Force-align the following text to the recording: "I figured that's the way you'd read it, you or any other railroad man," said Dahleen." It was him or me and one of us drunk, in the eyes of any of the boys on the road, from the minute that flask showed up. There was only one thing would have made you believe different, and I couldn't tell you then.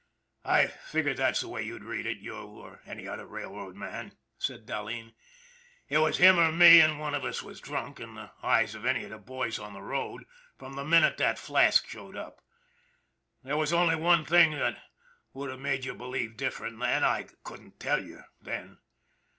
"I 0.43 0.65
figured 0.65 1.17
that's 1.17 1.41
the 1.41 1.47
way 1.47 1.61
you'd 1.61 1.83
read 1.83 2.07
it, 2.07 2.17
you 2.17 2.33
or 2.35 2.81
any 2.87 3.07
other 3.07 3.27
railroad 3.27 3.75
man," 3.75 4.17
said 4.39 4.65
Dahleen." 4.65 5.13
It 5.91 5.99
was 5.99 6.17
him 6.17 6.39
or 6.39 6.51
me 6.51 6.81
and 6.81 6.99
one 6.99 7.13
of 7.13 7.23
us 7.23 7.39
drunk, 7.59 7.99
in 7.99 8.15
the 8.15 8.31
eyes 8.41 8.73
of 8.73 8.83
any 8.83 9.03
of 9.03 9.11
the 9.11 9.19
boys 9.19 9.59
on 9.59 9.73
the 9.73 9.81
road, 9.83 10.25
from 10.57 10.73
the 10.73 10.83
minute 10.83 11.17
that 11.17 11.37
flask 11.37 11.85
showed 11.87 12.15
up. 12.17 12.41
There 13.43 13.57
was 13.57 13.73
only 13.73 13.95
one 13.95 14.25
thing 14.25 14.59
would 15.33 15.51
have 15.51 15.59
made 15.59 15.85
you 15.85 15.93
believe 15.93 16.35
different, 16.35 16.81
and 16.81 17.05
I 17.05 17.27
couldn't 17.43 17.79
tell 17.79 18.03
you 18.03 18.23
then. 18.41 18.79